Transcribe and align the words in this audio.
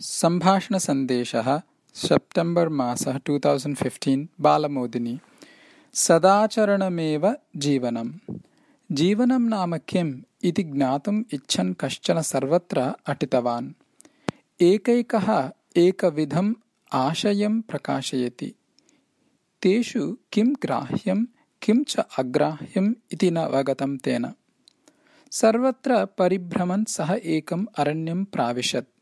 सम्भाषणसन्देशः 0.00 1.60
September 1.94 2.68
मासः 2.68 3.18
two 3.18 3.38
thousand 3.38 3.78
fifteen 3.78 4.26
बालमोदिनी। 4.40 5.20
सदाचरणमेव 5.94 7.36
जीवनम्। 7.56 8.12
जीवनं 8.92 9.40
नाम 9.40 9.76
किम् 9.76 10.20
इति 10.44 10.62
ज्ञातुम् 10.62 11.24
इच्छन् 11.32 11.74
कश्चन 11.80 12.20
सर्वत्र 12.20 12.92
अटितवान्। 13.06 13.72
एकैकः 14.60 15.50
एकविधम् 15.76 16.54
आशयं 16.92 17.60
प्रकाशयति। 17.60 18.54
तेषु 19.62 20.16
किं 20.32 20.52
ग्राह्यं 20.52 21.24
किं 21.62 21.84
च 21.84 21.96
अग्राह्यम् 22.18 22.94
इति 23.12 23.30
न 23.30 23.36
अवगतं 23.36 23.96
तेन। 23.96 24.32
सर्वत्र 25.32 26.04
परिभ्रमन् 26.04 26.84
सः 26.84 27.20
एकम् 27.24 27.66
अरण्यं 27.76 28.24
प्राविशत् 28.24 28.97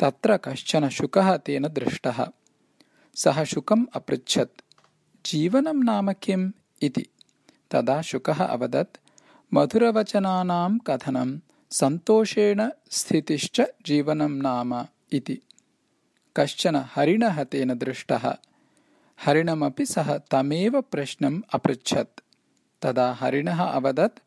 तत्र 0.00 0.36
कश्चन 0.36 0.88
शुकः 0.88 1.36
तेन 1.36 1.68
दृष्टः। 1.68 2.28
सः 3.16 3.44
शुकम् 3.44 3.86
अपृच्छत्। 3.94 4.60
जीवनं 5.26 5.84
नाम 5.84 6.12
किम् 6.12 6.52
इति। 6.82 7.06
तदा 7.70 8.02
शुकः 8.02 8.44
अवदत् 8.44 8.96
मधुरवचनानां 9.54 10.78
कथनं 10.78 11.38
सन्तोषेण 11.70 12.70
स्थितिश्च 12.90 13.60
जीवनं 13.86 14.30
नाम 14.30 14.86
इति। 15.12 15.38
कश्चन 16.36 16.76
हरिणः 16.76 17.44
तेन 17.44 17.74
दृष्टः। 17.74 18.36
हरिणमपि 19.24 19.86
सः 19.86 20.18
तमेव 20.18 20.80
प्रश्नम् 20.80 21.42
अपृच्छत्। 21.52 22.20
तदा 22.82 23.12
हरिणः 23.12 23.64
अवदत् 23.64 24.18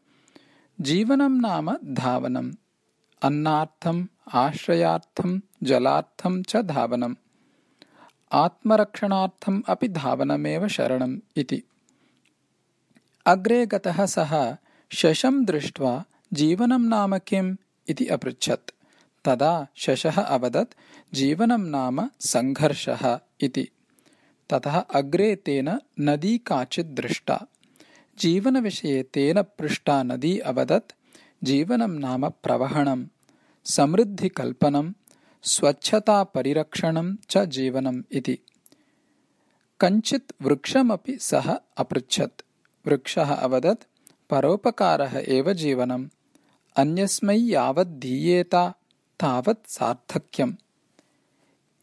जीवनं 0.81 1.41
नाम 1.41 1.77
धावनम् 1.85 2.53
अन्नार्थम् 3.23 4.05
आश्रयार्थं 4.33 5.39
जलार्थं 5.63 6.43
च 6.43 6.55
धावनम्। 6.57 7.15
आत्मरक्षणार्थम् 8.31 9.61
अपि 9.67 9.87
धावनमेव 9.87 10.67
शरणम् 10.67 11.19
इति। 11.37 11.63
अग्रे 13.25 13.65
गतः 13.65 14.05
सः 14.05 14.57
शशं 14.91 15.45
दृष्ट्वा 15.45 16.05
जीवनं 16.33 16.79
नाम 16.79 17.17
किम् 17.17 17.55
इति 17.89 18.05
अपृच्छत्। 18.05 18.71
तदा 19.25 19.67
शशः 19.75 20.21
अवदत् 20.21 20.73
जीवनं 21.13 21.61
नाम 21.61 22.09
सङ्घर्षः 22.19 23.19
इति। 23.41 23.67
ततः 24.49 24.79
अग्रे 24.79 25.35
तेन 25.35 25.79
नदी 25.99 26.37
काचित् 26.37 26.95
दृष्टा। 26.95 27.45
जीवनविषये 28.19 29.03
तेन 29.03 29.41
पृष्टा 29.41 30.03
नदी 30.03 30.39
अवदत् 30.39 30.91
जीवनं 31.43 31.99
नाम 31.99 32.29
प्रवहणम् 32.29 33.05
समृद्धिकल्पनं 33.65 34.93
स्वच्छतापरिरक्षणं 35.43 37.15
च 37.29 37.37
जीवनम् 37.37 38.03
इति। 38.11 38.39
कञ्चित् 39.79 40.31
वृक्षमपि 40.41 41.17
सः 41.21 41.59
अपृच्छत्। 41.77 42.41
वृक्षः 42.87 43.35
अवदत् 43.35 43.83
परोपकारः 44.29 45.23
एव 45.27 45.53
जीवनम्। 45.53 46.09
अन्यस्मै 46.75 47.35
यावत् 47.35 47.99
दीयेत 47.99 48.55
तावत् 49.19 49.69
सार्थक्यम्। 49.69 50.53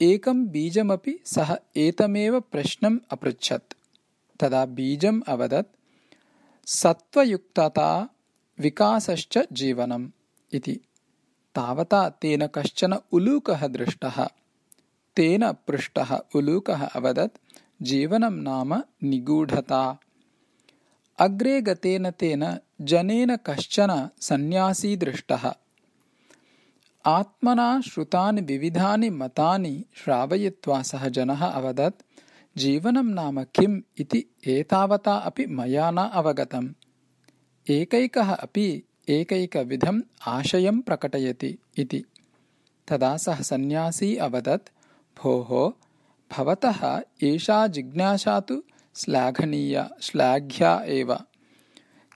एकं 0.02 0.46
बीजमपि 0.46 1.20
सः 1.24 1.56
एतमेव 1.76 2.40
प्रश्नम् 2.40 2.98
अपृच्छत्। 3.10 3.74
तदा 4.40 4.66
बीजम् 4.66 5.22
अवदत् 5.28 5.76
सत्त्वयुक्तता 6.66 8.08
विकासश्च 8.58 9.38
जीवनम् 9.52 10.08
इति 10.52 10.80
तावता 11.54 12.08
तेन 12.08 12.46
कश्चन 12.46 12.92
उलूकः 13.12 13.66
दृष्टः। 13.66 14.28
तेन 15.16 15.52
पृष्टः 15.52 16.18
उलूकः 16.34 16.86
अवदत् 16.86 17.38
जीवनं 17.82 18.30
नाम 18.30 18.82
निगूढता। 19.02 20.00
अग्रे 21.18 21.60
गतेन 21.60 22.10
तेन 22.10 22.58
जनेन 22.80 23.36
कश्चन 23.36 24.08
सन्न्यासी 24.20 24.96
दृष्टः। 24.96 25.54
आत्मना 27.06 27.80
श्रुतानि 27.80 28.40
विविधानि 28.40 29.10
मतानि 29.10 29.84
श्रावयित्वा 29.94 30.82
सः 30.82 31.08
जनः 31.08 31.46
अवदत् 31.46 32.02
जीवनं 32.58 33.04
नाम 33.04 33.42
किम् 33.42 33.80
इति 33.98 34.24
एतावता 34.46 35.14
अपि 35.14 35.46
मया 35.46 35.90
न 35.90 35.96
अवगतम्। 35.96 36.68
एकैकः 37.70 38.34
अपि 38.34 38.82
एकैकविधम् 39.10 40.02
आशयं 40.26 40.80
प्रकटयति 40.80 41.58
इति। 41.76 42.04
तदा 42.88 43.16
सः 43.16 43.40
सन्न्यासी 43.40 44.16
अवदत् 44.16 44.68
भोः 45.18 45.72
भवतः 46.36 47.02
एषा 47.22 47.66
जिज्ञासा 47.66 48.40
तु 48.40 48.62
श्लाघनीया 48.96 49.90
श्लाघ्या 50.02 50.82
एव। 50.86 51.14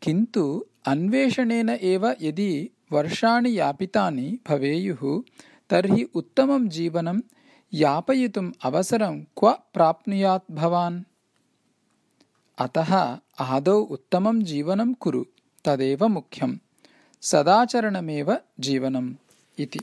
किन्तु 0.03 0.65
अन्वेषणेन 0.87 1.69
एव 1.69 2.15
यदि 2.23 2.71
वर्षाणि 2.93 3.59
यापितानि 3.59 4.39
भवेयुः 4.49 5.23
तर्हि 5.71 6.03
उत्तमं 6.03 6.69
जीवनं 6.69 7.21
यापयितुम् 7.75 8.53
अवसरं 8.63 9.21
क्व 9.21 9.51
प्राप्नुयात् 9.53 10.53
भवान्? 10.53 11.03
अतः 12.59 13.19
आदौ 13.39 13.81
उत्तमं 13.81 14.43
जीवनं 14.43 14.93
कुरु 14.93 15.25
तदेव 15.65 16.09
मुख्यम् 16.09 16.57
सदाचरणमेव 17.31 18.31
जीवनम् 18.61 19.13
इति 19.59 19.81